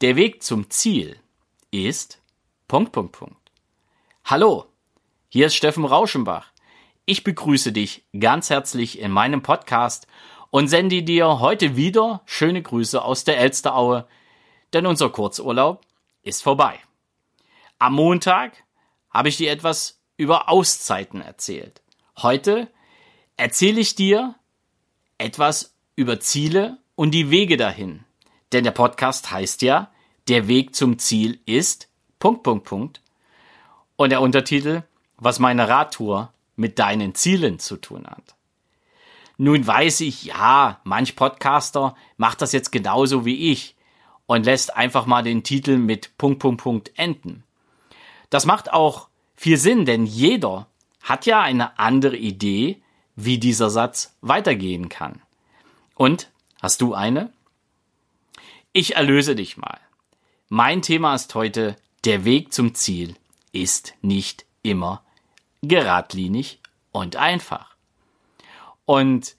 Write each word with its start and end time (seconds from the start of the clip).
Der 0.00 0.16
Weg 0.16 0.42
zum 0.42 0.70
Ziel 0.70 1.20
ist 1.70 2.22
Punkt, 2.68 2.92
Punkt, 2.92 3.12
Punkt. 3.12 3.52
Hallo, 4.24 4.64
hier 5.28 5.48
ist 5.48 5.54
Steffen 5.56 5.84
Rauschenbach. 5.84 6.52
Ich 7.04 7.22
begrüße 7.22 7.70
dich 7.70 8.06
ganz 8.18 8.48
herzlich 8.48 8.98
in 8.98 9.10
meinem 9.10 9.42
Podcast 9.42 10.06
und 10.48 10.68
sende 10.68 11.02
dir 11.02 11.40
heute 11.40 11.76
wieder 11.76 12.22
schöne 12.24 12.62
Grüße 12.62 13.02
aus 13.02 13.24
der 13.24 13.36
Elsteraue, 13.40 14.06
denn 14.72 14.86
unser 14.86 15.10
Kurzurlaub 15.10 15.84
ist 16.22 16.42
vorbei. 16.42 16.78
Am 17.78 17.92
Montag 17.92 18.64
habe 19.10 19.28
ich 19.28 19.36
dir 19.36 19.52
etwas 19.52 20.00
über 20.16 20.48
Auszeiten 20.48 21.20
erzählt. 21.20 21.82
Heute 22.16 22.70
erzähle 23.36 23.82
ich 23.82 23.96
dir 23.96 24.34
etwas 25.18 25.76
über 25.94 26.20
Ziele 26.20 26.78
und 26.94 27.10
die 27.10 27.30
Wege 27.30 27.58
dahin. 27.58 28.06
Denn 28.52 28.64
der 28.64 28.72
Podcast 28.72 29.30
heißt 29.30 29.62
ja, 29.62 29.90
der 30.28 30.48
Weg 30.48 30.74
zum 30.74 30.98
Ziel 30.98 31.40
ist 31.46 31.88
Punkt, 32.18 32.42
Punkt, 32.42 32.64
Punkt. 32.64 33.00
Und 33.96 34.10
der 34.10 34.20
Untertitel, 34.20 34.82
was 35.16 35.38
meine 35.38 35.68
Radtour 35.68 36.32
mit 36.56 36.78
deinen 36.78 37.14
Zielen 37.14 37.58
zu 37.58 37.76
tun 37.76 38.06
hat. 38.06 38.34
Nun 39.36 39.66
weiß 39.66 40.00
ich, 40.02 40.24
ja, 40.24 40.80
manch 40.84 41.16
Podcaster 41.16 41.96
macht 42.18 42.42
das 42.42 42.52
jetzt 42.52 42.72
genauso 42.72 43.24
wie 43.24 43.50
ich 43.50 43.74
und 44.26 44.44
lässt 44.44 44.76
einfach 44.76 45.06
mal 45.06 45.22
den 45.22 45.42
Titel 45.42 45.78
mit 45.78 46.16
Punkt, 46.18 46.40
Punkt, 46.40 46.62
Punkt 46.62 46.98
enden. 46.98 47.42
Das 48.28 48.44
macht 48.44 48.72
auch 48.72 49.08
viel 49.34 49.56
Sinn, 49.56 49.86
denn 49.86 50.04
jeder 50.04 50.66
hat 51.02 51.24
ja 51.24 51.40
eine 51.40 51.78
andere 51.78 52.16
Idee, 52.16 52.82
wie 53.16 53.38
dieser 53.38 53.70
Satz 53.70 54.14
weitergehen 54.20 54.88
kann. 54.88 55.22
Und 55.94 56.30
hast 56.60 56.82
du 56.82 56.94
eine? 56.94 57.32
Ich 58.72 58.94
erlöse 58.94 59.34
dich 59.34 59.56
mal. 59.56 59.80
Mein 60.48 60.80
Thema 60.80 61.16
ist 61.16 61.34
heute, 61.34 61.74
der 62.04 62.24
Weg 62.24 62.52
zum 62.52 62.72
Ziel 62.76 63.16
ist 63.50 63.94
nicht 64.00 64.46
immer 64.62 65.02
geradlinig 65.60 66.60
und 66.92 67.16
einfach. 67.16 67.74
Und 68.84 69.34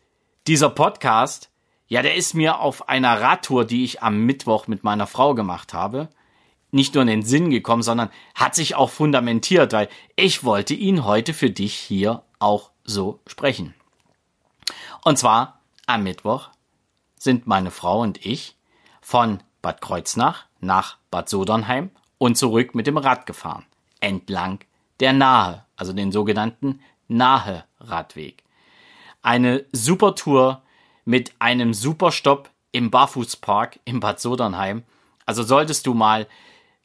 dieser 0.47 0.69
Podcast, 0.69 1.49
ja, 1.87 2.01
der 2.01 2.15
ist 2.15 2.33
mir 2.33 2.59
auf 2.59 2.89
einer 2.89 3.21
Radtour, 3.21 3.63
die 3.63 3.85
ich 3.85 4.03
am 4.03 4.25
Mittwoch 4.25 4.67
mit 4.67 4.83
meiner 4.83 5.07
Frau 5.07 5.33
gemacht 5.33 5.73
habe, 5.73 6.09
nicht 6.71 6.93
nur 6.93 7.03
in 7.03 7.07
den 7.07 7.23
Sinn 7.23 7.51
gekommen, 7.51 7.83
sondern 7.83 8.09
hat 8.35 8.53
sich 8.53 8.75
auch 8.75 8.89
fundamentiert, 8.89 9.71
weil 9.71 9.87
ich 10.17 10.43
wollte 10.43 10.73
ihn 10.73 11.05
heute 11.05 11.33
für 11.33 11.49
dich 11.49 11.75
hier 11.75 12.23
auch 12.39 12.71
so 12.83 13.21
sprechen. 13.27 13.75
Und 15.05 15.17
zwar 15.17 15.61
am 15.87 16.03
Mittwoch 16.03 16.49
sind 17.17 17.47
meine 17.47 17.71
Frau 17.71 18.01
und 18.01 18.25
ich 18.25 18.57
von 19.01 19.39
Bad 19.61 19.81
Kreuznach 19.81 20.45
nach 20.59 20.97
Bad 21.09 21.29
Sodernheim 21.29 21.89
und 22.17 22.37
zurück 22.37 22.75
mit 22.75 22.87
dem 22.87 22.97
Rad 22.97 23.25
gefahren. 23.25 23.65
Entlang 23.99 24.59
der 24.99 25.13
Nahe, 25.13 25.65
also 25.75 25.93
den 25.93 26.11
sogenannten 26.11 26.79
Nahe-Radweg. 27.07 28.43
Eine 29.21 29.65
super 29.71 30.15
Tour 30.15 30.61
mit 31.05 31.33
einem 31.39 31.73
super 31.73 32.11
Stopp 32.11 32.49
im 32.71 32.91
Barfußpark 32.91 33.79
im 33.85 33.99
Bad 33.99 34.19
Sodernheim. 34.19 34.83
Also 35.25 35.43
solltest 35.43 35.87
du 35.87 35.93
mal 35.93 36.27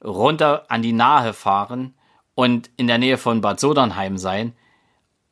runter 0.05 0.65
an 0.69 0.83
die 0.83 0.93
Nahe 0.93 1.33
fahren 1.33 1.95
und 2.35 2.71
in 2.77 2.87
der 2.87 2.99
Nähe 2.99 3.19
von 3.19 3.41
Bad 3.41 3.61
Sodernheim 3.61 4.19
sein 4.19 4.55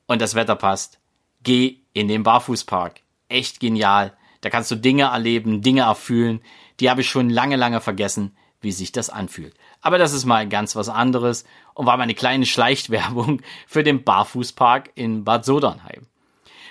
und 0.07 0.21
das 0.21 0.35
Wetter 0.35 0.55
passt, 0.55 0.99
geh 1.43 1.79
in 1.93 2.07
den 2.07 2.23
Barfußpark. 2.23 3.01
Echt 3.27 3.59
genial. 3.59 4.15
Da 4.45 4.51
kannst 4.51 4.69
du 4.69 4.75
Dinge 4.75 5.05
erleben, 5.05 5.63
Dinge 5.63 5.81
erfühlen, 5.81 6.39
die 6.79 6.91
habe 6.91 7.01
ich 7.01 7.09
schon 7.09 7.31
lange, 7.31 7.55
lange 7.55 7.81
vergessen, 7.81 8.37
wie 8.61 8.71
sich 8.71 8.91
das 8.91 9.09
anfühlt. 9.09 9.55
Aber 9.81 9.97
das 9.97 10.13
ist 10.13 10.25
mal 10.25 10.47
ganz 10.47 10.75
was 10.75 10.87
anderes 10.87 11.45
und 11.73 11.87
war 11.87 11.97
mal 11.97 12.03
eine 12.03 12.13
kleine 12.13 12.45
Schleichwerbung 12.45 13.41
für 13.67 13.81
den 13.81 14.03
Barfußpark 14.03 14.91
in 14.93 15.23
Bad 15.23 15.45
Sodernheim. 15.45 16.05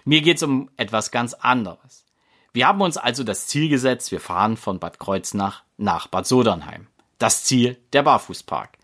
Mir 0.05 0.23
geht's 0.23 0.45
um 0.45 0.71
etwas 0.77 1.11
ganz 1.11 1.35
anderes. 1.35 2.05
Wir 2.53 2.69
haben 2.69 2.81
uns 2.81 2.97
also 2.97 3.25
das 3.25 3.49
Ziel 3.49 3.69
gesetzt, 3.69 4.13
wir 4.13 4.21
fahren 4.21 4.57
von 4.57 4.79
Bad 4.79 5.01
Kreuznach 5.01 5.65
nach 5.77 6.07
Bad 6.07 6.29
Sodernheim. 6.29 6.87
Das 7.19 7.43
Ziel 7.43 7.77
der 7.93 8.05
Barfußpark. 8.05 8.79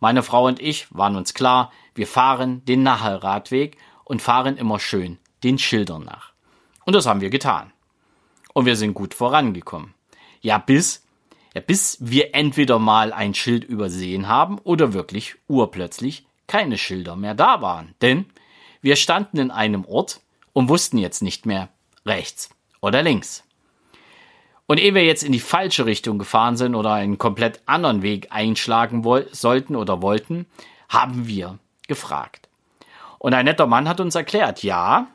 Meine 0.00 0.24
Frau 0.24 0.48
und 0.48 0.58
ich 0.58 0.92
waren 0.92 1.14
uns 1.14 1.32
klar, 1.32 1.70
wir 1.94 2.08
fahren 2.08 2.64
den 2.64 2.82
Nahe-Radweg 2.82 3.76
und 4.02 4.20
fahren 4.20 4.56
immer 4.56 4.80
schön 4.80 5.20
den 5.44 5.58
Schildern 5.58 6.02
nach. 6.02 6.32
Und 6.84 6.96
das 6.96 7.06
haben 7.06 7.20
wir 7.20 7.30
getan 7.30 7.72
und 8.52 8.66
wir 8.66 8.76
sind 8.76 8.94
gut 8.94 9.14
vorangekommen. 9.14 9.94
Ja, 10.40 10.58
bis, 10.58 11.06
ja, 11.54 11.60
bis 11.60 11.98
wir 12.00 12.34
entweder 12.34 12.78
mal 12.78 13.12
ein 13.12 13.34
Schild 13.34 13.64
übersehen 13.64 14.28
haben 14.28 14.58
oder 14.58 14.92
wirklich 14.92 15.36
urplötzlich 15.48 16.26
keine 16.46 16.78
Schilder 16.78 17.16
mehr 17.16 17.34
da 17.34 17.62
waren. 17.62 17.94
Denn 18.02 18.26
wir 18.80 18.96
standen 18.96 19.38
in 19.38 19.50
einem 19.50 19.84
Ort 19.84 20.20
und 20.52 20.68
wussten 20.68 20.98
jetzt 20.98 21.22
nicht 21.22 21.46
mehr 21.46 21.68
rechts 22.04 22.50
oder 22.80 23.02
links. 23.02 23.44
Und 24.66 24.78
ehe 24.78 24.94
wir 24.94 25.04
jetzt 25.04 25.22
in 25.22 25.32
die 25.32 25.40
falsche 25.40 25.86
Richtung 25.86 26.18
gefahren 26.18 26.56
sind 26.56 26.74
oder 26.74 26.92
einen 26.92 27.18
komplett 27.18 27.60
anderen 27.66 28.02
Weg 28.02 28.28
einschlagen 28.30 29.04
sollten 29.32 29.76
oder 29.76 30.02
wollten, 30.02 30.46
haben 30.88 31.26
wir 31.26 31.58
gefragt. 31.88 32.48
Und 33.18 33.34
ein 33.34 33.44
netter 33.44 33.66
Mann 33.66 33.88
hat 33.88 34.00
uns 34.00 34.14
erklärt, 34.14 34.62
ja, 34.62 35.08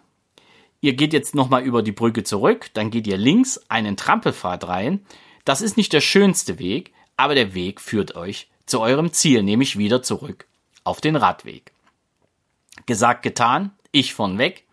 Ihr 0.82 0.94
geht 0.94 1.14
jetzt 1.14 1.36
nochmal 1.36 1.64
über 1.64 1.82
die 1.82 1.92
Brücke 1.92 2.24
zurück, 2.24 2.70
dann 2.74 2.92
geht 2.92 3.08
ihr 3.08 3.18
links 3.18 3.60
einen 3.70 3.98
Trampelpfad 3.98 4.68
rein. 4.68 5.06
Das 5.44 5.62
ist 5.62 5.78
nicht 5.78 5.94
der 5.94 6.02
schönste 6.02 6.60
Weg, 6.60 6.94
aber 7.16 7.36
der 7.36 7.54
Weg 7.54 7.82
führt 7.82 8.16
euch 8.16 8.50
zu 8.66 8.82
eurem 8.82 9.12
Ziel, 9.12 9.44
nämlich 9.44 9.78
wieder 9.78 10.04
zurück 10.04 10.46
auf 10.84 11.02
den 11.02 11.16
Radweg. 11.16 11.72
Gesagt, 12.86 13.24
getan, 13.24 13.72
ich 13.92 14.14
von 14.14 14.38
weg. 14.38 14.66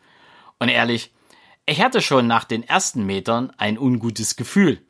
Und 0.59 0.69
ehrlich, 0.69 1.11
ich 1.67 1.81
hatte 1.81 2.03
schon 2.03 2.27
nach 2.27 2.45
den 2.45 2.63
ersten 2.63 3.07
Metern 3.07 3.53
ein 3.57 3.79
ungutes 3.79 4.37
Gefühl. 4.37 4.83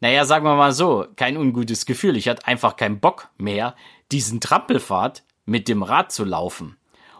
Naja, 0.00 0.24
sagen 0.24 0.44
wir 0.44 0.54
mal 0.54 0.72
so, 0.72 1.06
kein 1.16 1.36
ungutes 1.36 1.86
Gefühl. 1.86 2.16
Ich 2.16 2.28
hatte 2.28 2.46
einfach 2.46 2.76
keinen 2.76 3.00
Bock 3.00 3.28
mehr, 3.38 3.74
diesen 4.12 4.40
Trampelpfad 4.40 5.24
mit 5.46 5.68
dem 5.68 5.82
Rad 5.82 6.12
zu 6.12 6.24
laufen. 6.24 6.76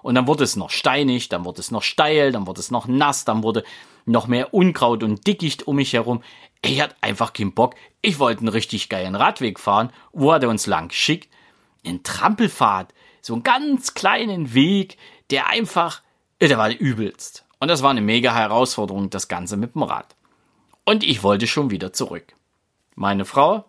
Und 0.06 0.14
dann 0.14 0.28
wurde 0.28 0.44
es 0.44 0.54
noch 0.54 0.70
steinig, 0.70 1.30
dann 1.30 1.44
wurde 1.44 1.60
es 1.60 1.72
noch 1.72 1.82
steil, 1.82 2.30
dann 2.30 2.46
wurde 2.46 2.60
es 2.60 2.70
noch 2.70 2.86
nass, 2.86 3.24
dann 3.24 3.42
wurde 3.42 3.64
noch 4.04 4.28
mehr 4.28 4.54
Unkraut 4.54 5.02
und 5.02 5.26
Dickicht 5.26 5.66
um 5.66 5.74
mich 5.74 5.94
herum. 5.94 6.22
Ich 6.62 6.80
hatte 6.80 6.94
einfach 7.00 7.32
keinen 7.32 7.54
Bock. 7.54 7.74
Ich 8.02 8.20
wollte 8.20 8.42
einen 8.42 8.48
richtig 8.50 8.88
geilen 8.88 9.16
Radweg 9.16 9.58
fahren. 9.58 9.90
Wo 10.12 10.32
hat 10.32 10.44
er 10.44 10.48
uns 10.48 10.68
lang 10.68 10.90
geschickt? 10.90 11.28
Ein 11.84 12.04
Trampelpfad. 12.04 12.94
So 13.20 13.32
einen 13.32 13.42
ganz 13.42 13.94
kleinen 13.94 14.54
Weg, 14.54 14.96
der 15.30 15.48
einfach, 15.48 16.02
der 16.40 16.56
war 16.56 16.70
übelst. 16.70 17.44
Und 17.58 17.66
das 17.66 17.82
war 17.82 17.90
eine 17.90 18.00
mega 18.00 18.32
Herausforderung, 18.32 19.10
das 19.10 19.26
Ganze 19.26 19.56
mit 19.56 19.74
dem 19.74 19.82
Rad. 19.82 20.14
Und 20.84 21.02
ich 21.02 21.24
wollte 21.24 21.48
schon 21.48 21.70
wieder 21.70 21.92
zurück. 21.92 22.36
Meine 22.94 23.24
Frau 23.24 23.64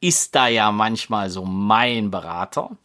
ist 0.00 0.34
da 0.34 0.48
ja 0.48 0.72
manchmal 0.72 1.28
so 1.28 1.44
mein 1.44 2.10
Berater 2.10 2.78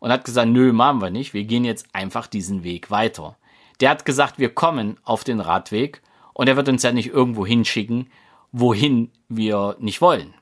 und 0.00 0.10
hat 0.10 0.24
gesagt, 0.24 0.48
nö, 0.48 0.72
machen 0.72 1.00
wir 1.00 1.10
nicht, 1.10 1.34
wir 1.34 1.44
gehen 1.44 1.64
jetzt 1.64 1.86
einfach 1.92 2.26
diesen 2.26 2.64
Weg 2.64 2.90
weiter. 2.90 3.36
Der 3.80 3.90
hat 3.90 4.04
gesagt, 4.04 4.38
wir 4.38 4.54
kommen 4.54 4.98
auf 5.04 5.24
den 5.24 5.40
Radweg 5.40 6.02
und 6.32 6.48
er 6.48 6.56
wird 6.56 6.68
uns 6.68 6.82
ja 6.82 6.92
nicht 6.92 7.08
irgendwo 7.08 7.46
hinschicken, 7.46 8.10
wohin 8.52 9.10
wir 9.28 9.76
nicht 9.78 10.00
wollen. 10.00 10.34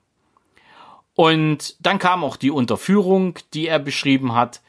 Und 1.15 1.77
dann 1.81 1.99
kam 1.99 2.23
auch 2.23 2.37
die 2.37 2.51
Unterführung, 2.51 3.39
die 3.55 3.67
er 3.67 3.79
beschrieben 3.79 4.35
hat, 4.35 4.61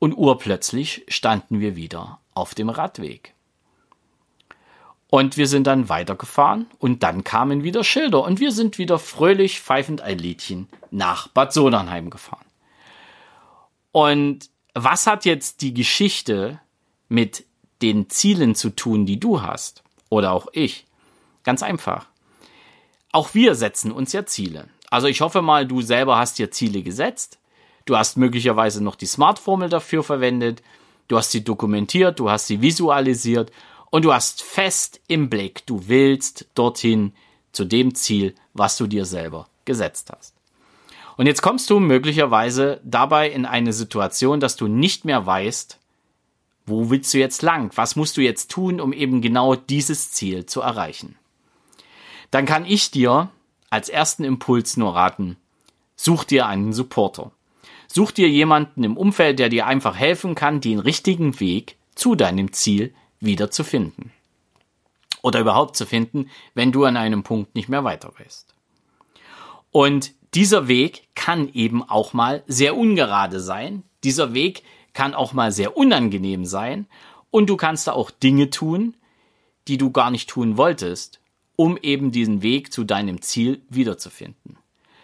und 0.00 0.14
urplötzlich 0.14 1.04
standen 1.08 1.60
wir 1.60 1.76
wieder 1.76 2.20
auf 2.32 2.54
dem 2.54 2.70
Radweg. 2.70 3.34
Und 5.10 5.36
wir 5.36 5.46
sind 5.46 5.66
dann 5.66 5.88
weitergefahren 5.88 6.66
und 6.78 7.02
dann 7.02 7.22
kamen 7.22 7.64
wieder 7.64 7.84
Schilder 7.84 8.22
und 8.24 8.40
wir 8.40 8.52
sind 8.52 8.78
wieder 8.78 8.98
fröhlich 8.98 9.60
pfeifend 9.60 10.00
ein 10.00 10.18
Liedchen 10.18 10.68
nach 10.90 11.28
Bad 11.28 11.52
Sodernheim 11.52 12.10
gefahren. 12.10 12.46
Und 13.92 14.50
was 14.74 15.06
hat 15.06 15.24
jetzt 15.24 15.62
die 15.62 15.74
Geschichte 15.74 16.60
mit 17.08 17.44
den 17.82 18.08
Zielen 18.10 18.54
zu 18.54 18.70
tun, 18.70 19.06
die 19.06 19.18
du 19.18 19.42
hast? 19.42 19.82
Oder 20.08 20.32
auch 20.32 20.48
ich? 20.52 20.86
Ganz 21.42 21.62
einfach. 21.62 22.06
Auch 23.12 23.34
wir 23.34 23.54
setzen 23.54 23.90
uns 23.90 24.12
ja 24.12 24.26
Ziele. 24.26 24.68
Also 24.90 25.06
ich 25.06 25.20
hoffe 25.20 25.42
mal, 25.42 25.66
du 25.66 25.82
selber 25.82 26.18
hast 26.18 26.38
dir 26.38 26.50
Ziele 26.50 26.82
gesetzt. 26.82 27.38
Du 27.84 27.96
hast 27.96 28.16
möglicherweise 28.16 28.82
noch 28.82 28.94
die 28.94 29.06
Smart-Formel 29.06 29.68
dafür 29.68 30.04
verwendet. 30.04 30.62
Du 31.08 31.16
hast 31.16 31.32
sie 31.32 31.42
dokumentiert, 31.42 32.20
du 32.20 32.30
hast 32.30 32.46
sie 32.46 32.62
visualisiert 32.62 33.50
und 33.90 34.04
du 34.04 34.12
hast 34.12 34.42
fest 34.42 35.00
im 35.08 35.28
Blick, 35.28 35.66
du 35.66 35.88
willst 35.88 36.46
dorthin 36.54 37.12
zu 37.50 37.64
dem 37.64 37.94
Ziel, 37.96 38.36
was 38.54 38.76
du 38.76 38.86
dir 38.86 39.04
selber 39.04 39.48
gesetzt 39.64 40.12
hast. 40.16 40.34
Und 41.20 41.26
jetzt 41.26 41.42
kommst 41.42 41.68
du 41.68 41.80
möglicherweise 41.80 42.80
dabei 42.82 43.28
in 43.28 43.44
eine 43.44 43.74
Situation, 43.74 44.40
dass 44.40 44.56
du 44.56 44.68
nicht 44.68 45.04
mehr 45.04 45.26
weißt, 45.26 45.78
wo 46.64 46.88
willst 46.88 47.12
du 47.12 47.18
jetzt 47.18 47.42
lang? 47.42 47.70
Was 47.74 47.94
musst 47.94 48.16
du 48.16 48.22
jetzt 48.22 48.50
tun, 48.50 48.80
um 48.80 48.94
eben 48.94 49.20
genau 49.20 49.54
dieses 49.54 50.12
Ziel 50.12 50.46
zu 50.46 50.62
erreichen? 50.62 51.18
Dann 52.30 52.46
kann 52.46 52.64
ich 52.64 52.90
dir 52.90 53.28
als 53.68 53.90
ersten 53.90 54.24
Impuls 54.24 54.78
nur 54.78 54.96
raten, 54.96 55.36
Such 55.94 56.24
dir 56.24 56.46
einen 56.46 56.72
Supporter. 56.72 57.32
Such 57.86 58.12
dir 58.12 58.30
jemanden 58.30 58.82
im 58.82 58.96
Umfeld, 58.96 59.40
der 59.40 59.50
dir 59.50 59.66
einfach 59.66 59.96
helfen 59.96 60.34
kann, 60.34 60.62
den 60.62 60.78
richtigen 60.78 61.38
Weg 61.38 61.76
zu 61.94 62.14
deinem 62.14 62.54
Ziel 62.54 62.94
wieder 63.20 63.50
zu 63.50 63.62
finden. 63.62 64.10
Oder 65.20 65.40
überhaupt 65.40 65.76
zu 65.76 65.84
finden, 65.84 66.30
wenn 66.54 66.72
du 66.72 66.86
an 66.86 66.96
einem 66.96 67.24
Punkt 67.24 67.54
nicht 67.54 67.68
mehr 67.68 67.84
weiter 67.84 68.10
weißt. 68.18 68.54
Und 69.70 70.14
dieser 70.34 70.68
Weg 70.68 71.08
kann 71.14 71.48
eben 71.52 71.82
auch 71.82 72.12
mal 72.12 72.42
sehr 72.46 72.76
ungerade 72.76 73.40
sein. 73.40 73.82
Dieser 74.04 74.32
Weg 74.32 74.62
kann 74.92 75.14
auch 75.14 75.32
mal 75.32 75.52
sehr 75.52 75.76
unangenehm 75.76 76.44
sein. 76.44 76.86
Und 77.30 77.48
du 77.48 77.56
kannst 77.56 77.86
da 77.86 77.92
auch 77.92 78.10
Dinge 78.10 78.50
tun, 78.50 78.96
die 79.68 79.78
du 79.78 79.90
gar 79.90 80.10
nicht 80.10 80.28
tun 80.28 80.56
wolltest, 80.56 81.20
um 81.56 81.76
eben 81.76 82.10
diesen 82.10 82.42
Weg 82.42 82.72
zu 82.72 82.84
deinem 82.84 83.22
Ziel 83.22 83.62
wiederzufinden. 83.68 84.56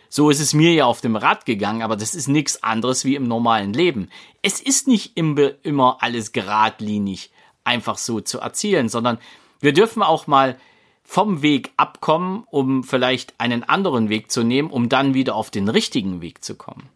So 0.08 0.30
ist 0.30 0.40
es 0.40 0.54
mir 0.54 0.72
ja 0.72 0.86
auf 0.86 1.00
dem 1.00 1.16
Rad 1.16 1.44
gegangen, 1.44 1.82
aber 1.82 1.96
das 1.96 2.14
ist 2.14 2.28
nichts 2.28 2.62
anderes 2.62 3.04
wie 3.04 3.16
im 3.16 3.28
normalen 3.28 3.72
Leben. 3.72 4.08
Es 4.42 4.60
ist 4.60 4.88
nicht 4.88 5.16
immer 5.16 5.98
alles 6.00 6.32
geradlinig 6.32 7.30
einfach 7.64 7.98
so 7.98 8.20
zu 8.20 8.38
erzielen, 8.38 8.88
sondern 8.88 9.18
wir 9.60 9.72
dürfen 9.72 10.02
auch 10.02 10.26
mal 10.26 10.58
vom 11.06 11.40
Weg 11.40 11.70
abkommen, 11.76 12.44
um 12.50 12.82
vielleicht 12.82 13.34
einen 13.38 13.62
anderen 13.62 14.08
Weg 14.08 14.30
zu 14.30 14.42
nehmen, 14.42 14.70
um 14.70 14.88
dann 14.88 15.14
wieder 15.14 15.36
auf 15.36 15.50
den 15.50 15.68
richtigen 15.68 16.20
Weg 16.20 16.44
zu 16.44 16.56
kommen. 16.56 16.88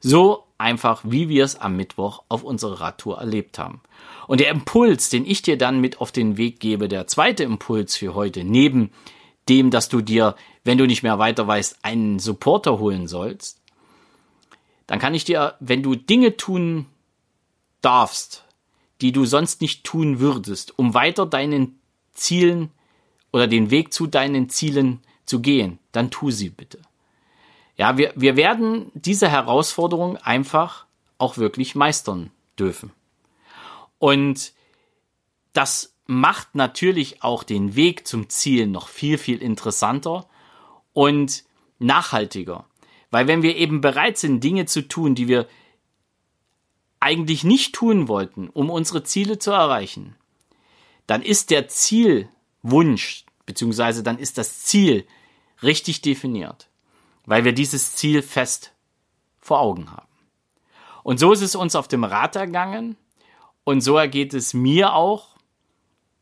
So 0.00 0.44
einfach, 0.58 1.00
wie 1.04 1.28
wir 1.28 1.44
es 1.44 1.56
am 1.56 1.74
Mittwoch 1.74 2.22
auf 2.28 2.44
unserer 2.44 2.80
Radtour 2.80 3.18
erlebt 3.18 3.58
haben. 3.58 3.80
Und 4.26 4.40
der 4.40 4.50
Impuls, 4.50 5.08
den 5.08 5.24
ich 5.24 5.40
dir 5.40 5.56
dann 5.56 5.80
mit 5.80 6.00
auf 6.00 6.12
den 6.12 6.36
Weg 6.36 6.60
gebe, 6.60 6.88
der 6.88 7.06
zweite 7.06 7.42
Impuls 7.42 7.96
für 7.96 8.14
heute, 8.14 8.44
neben 8.44 8.90
dem, 9.48 9.70
dass 9.70 9.88
du 9.88 10.02
dir, 10.02 10.36
wenn 10.62 10.76
du 10.76 10.86
nicht 10.86 11.02
mehr 11.02 11.18
weiter 11.18 11.46
weißt, 11.46 11.78
einen 11.82 12.18
Supporter 12.18 12.78
holen 12.78 13.08
sollst, 13.08 13.62
dann 14.86 14.98
kann 14.98 15.14
ich 15.14 15.24
dir, 15.24 15.54
wenn 15.58 15.82
du 15.82 15.94
Dinge 15.94 16.36
tun 16.36 16.86
darfst, 17.80 18.44
die 19.00 19.12
du 19.12 19.24
sonst 19.24 19.62
nicht 19.62 19.84
tun 19.84 20.20
würdest, 20.20 20.78
um 20.78 20.92
weiter 20.92 21.24
deinen 21.24 21.80
Zielen 22.12 22.70
oder 23.32 23.46
den 23.46 23.70
Weg 23.70 23.92
zu 23.92 24.06
deinen 24.06 24.48
Zielen 24.48 25.00
zu 25.24 25.40
gehen, 25.40 25.78
dann 25.92 26.10
tu 26.10 26.30
sie 26.30 26.50
bitte. 26.50 26.80
Ja, 27.76 27.96
wir, 27.96 28.12
wir 28.16 28.36
werden 28.36 28.90
diese 28.94 29.28
Herausforderung 29.28 30.16
einfach 30.16 30.86
auch 31.18 31.36
wirklich 31.36 31.74
meistern 31.74 32.30
dürfen. 32.58 32.92
Und 33.98 34.52
das 35.52 35.94
macht 36.06 36.54
natürlich 36.54 37.22
auch 37.22 37.42
den 37.42 37.76
Weg 37.76 38.06
zum 38.06 38.28
Ziel 38.28 38.66
noch 38.66 38.88
viel, 38.88 39.18
viel 39.18 39.42
interessanter 39.42 40.28
und 40.92 41.44
nachhaltiger. 41.78 42.64
Weil 43.10 43.28
wenn 43.28 43.42
wir 43.42 43.56
eben 43.56 43.80
bereit 43.80 44.18
sind, 44.18 44.42
Dinge 44.42 44.66
zu 44.66 44.86
tun, 44.88 45.14
die 45.14 45.28
wir 45.28 45.46
eigentlich 47.00 47.44
nicht 47.44 47.74
tun 47.74 48.08
wollten, 48.08 48.48
um 48.48 48.70
unsere 48.70 49.04
Ziele 49.04 49.38
zu 49.38 49.50
erreichen, 49.50 50.16
dann 51.06 51.22
ist 51.22 51.50
der 51.50 51.68
Zielwunsch, 52.62 53.24
beziehungsweise 53.46 54.02
dann 54.02 54.18
ist 54.18 54.38
das 54.38 54.62
Ziel 54.62 55.06
richtig 55.62 56.02
definiert, 56.02 56.68
weil 57.26 57.44
wir 57.44 57.52
dieses 57.52 57.94
Ziel 57.94 58.22
fest 58.22 58.72
vor 59.40 59.60
Augen 59.60 59.90
haben. 59.90 60.06
Und 61.02 61.18
so 61.18 61.32
ist 61.32 61.42
es 61.42 61.54
uns 61.54 61.74
auf 61.74 61.88
dem 61.88 62.04
Rad 62.04 62.36
ergangen 62.36 62.96
und 63.64 63.80
so 63.80 63.96
ergeht 63.96 64.34
es 64.34 64.54
mir 64.54 64.94
auch, 64.94 65.36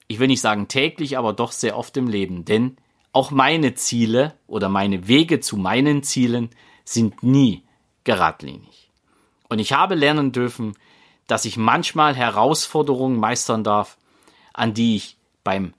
ich 0.09 0.19
will 0.21 0.29
nicht 0.29 0.41
sagen 0.41 0.69
täglich, 0.69 1.19
aber 1.19 1.33
doch 1.33 1.53
sehr 1.53 1.77
oft 1.77 1.97
im 1.97 2.09
Leben, 2.09 2.45
denn 2.45 2.77
auch 3.13 3.31
meine 3.31 3.75
Ziele 3.75 4.35
oder 4.47 4.69
meine 4.69 5.09
Wege 5.09 5.41
zu 5.41 5.57
meinen 5.57 6.03
Zielen 6.03 6.51
sind 6.85 7.23
nie 7.23 7.65
geradlinig. 8.05 8.93
Und 9.49 9.59
ich 9.59 9.73
habe 9.73 9.95
lernen 9.95 10.33
dürfen, 10.33 10.77
dass 11.27 11.45
ich 11.45 11.57
manchmal 11.57 12.15
Herausforderungen 12.15 13.19
meistern 13.19 13.65
darf, 13.65 13.97
an 14.53 14.75
die 14.75 14.97
ich 14.97 15.17
beim 15.43 15.73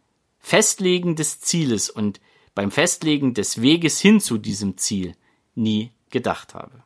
Festlegen 0.48 1.18
des 1.18 1.42
Zieles 1.42 1.90
und 1.90 2.22
beim 2.56 2.72
Festlegen 2.72 3.34
des 3.34 3.62
Weges 3.62 4.00
hin 4.00 4.22
zu 4.22 4.38
diesem 4.38 4.78
Ziel 4.78 5.14
nie 5.56 5.92
gedacht 6.10 6.54
habe. 6.54 6.84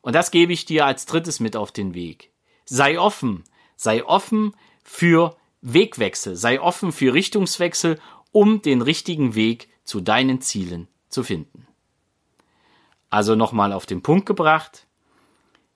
Und 0.00 0.14
das 0.14 0.30
gebe 0.30 0.54
ich 0.54 0.64
dir 0.64 0.86
als 0.86 1.04
drittes 1.04 1.38
mit 1.38 1.54
auf 1.54 1.70
den 1.70 1.92
Weg. 1.92 2.32
Sei 2.64 2.98
offen, 2.98 3.44
sei 3.76 4.06
offen 4.06 4.56
für 4.82 5.36
Wegwechsel, 5.60 6.34
sei 6.34 6.62
offen 6.62 6.92
für 6.92 7.12
Richtungswechsel, 7.12 8.00
um 8.32 8.62
den 8.62 8.80
richtigen 8.80 9.34
Weg 9.34 9.68
zu 9.84 10.00
deinen 10.00 10.40
Zielen 10.40 10.88
zu 11.10 11.22
finden. 11.22 11.66
Also 13.10 13.34
nochmal 13.34 13.74
auf 13.74 13.84
den 13.84 14.00
Punkt 14.00 14.24
gebracht, 14.24 14.86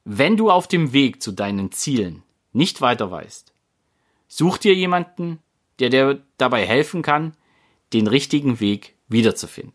wenn 0.04 0.38
du 0.38 0.50
auf 0.50 0.66
dem 0.66 0.94
Weg 0.94 1.22
zu 1.22 1.32
deinen 1.32 1.72
Zielen 1.72 2.22
nicht 2.54 2.80
weiter 2.80 3.10
weißt, 3.10 3.52
such 4.28 4.56
dir 4.56 4.74
jemanden, 4.74 5.41
der 5.78 5.90
dir 5.90 6.22
dabei 6.38 6.66
helfen 6.66 7.02
kann, 7.02 7.36
den 7.92 8.06
richtigen 8.06 8.60
Weg 8.60 8.94
wiederzufinden. 9.08 9.74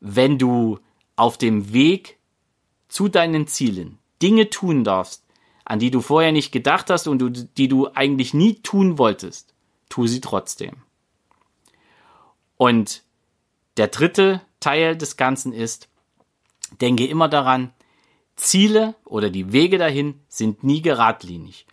Wenn 0.00 0.38
du 0.38 0.78
auf 1.16 1.38
dem 1.38 1.72
Weg 1.72 2.18
zu 2.88 3.08
deinen 3.08 3.46
Zielen 3.46 3.98
Dinge 4.20 4.50
tun 4.50 4.84
darfst, 4.84 5.24
an 5.64 5.78
die 5.78 5.90
du 5.90 6.00
vorher 6.00 6.32
nicht 6.32 6.52
gedacht 6.52 6.90
hast 6.90 7.06
und 7.06 7.18
du, 7.18 7.30
die 7.30 7.68
du 7.68 7.88
eigentlich 7.88 8.34
nie 8.34 8.54
tun 8.62 8.98
wolltest, 8.98 9.54
tu 9.88 10.06
sie 10.06 10.20
trotzdem. 10.20 10.76
Und 12.56 13.02
der 13.76 13.88
dritte 13.88 14.42
Teil 14.60 14.96
des 14.96 15.16
Ganzen 15.16 15.52
ist, 15.52 15.88
denke 16.80 17.06
immer 17.06 17.28
daran, 17.28 17.72
Ziele 18.36 18.94
oder 19.04 19.30
die 19.30 19.52
Wege 19.52 19.78
dahin 19.78 20.20
sind 20.28 20.62
nie 20.64 20.82
geradlinig. 20.82 21.66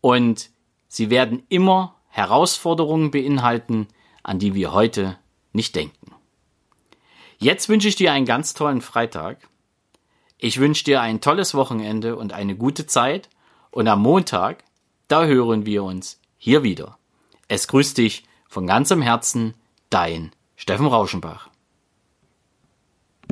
Und 0.00 0.50
sie 0.92 1.10
werden 1.10 1.42
immer 1.48 1.96
Herausforderungen 2.08 3.10
beinhalten, 3.10 3.88
an 4.22 4.38
die 4.38 4.54
wir 4.54 4.72
heute 4.72 5.18
nicht 5.52 5.74
denken. 5.74 6.12
Jetzt 7.38 7.68
wünsche 7.68 7.88
ich 7.88 7.96
dir 7.96 8.12
einen 8.12 8.26
ganz 8.26 8.54
tollen 8.54 8.80
Freitag 8.80 9.48
ich 10.44 10.58
wünsche 10.58 10.82
dir 10.82 11.00
ein 11.00 11.20
tolles 11.20 11.54
Wochenende 11.54 12.16
und 12.16 12.32
eine 12.32 12.56
gute 12.56 12.84
Zeit 12.88 13.28
und 13.70 13.86
am 13.86 14.02
Montag, 14.02 14.64
da 15.06 15.24
hören 15.24 15.66
wir 15.66 15.84
uns 15.84 16.18
hier 16.36 16.64
wieder. 16.64 16.98
Es 17.46 17.68
grüßt 17.68 17.96
dich 17.96 18.24
von 18.48 18.66
ganzem 18.66 19.02
Herzen, 19.02 19.54
dein 19.88 20.32
Steffen 20.56 20.88
Rauschenbach. 20.88 21.48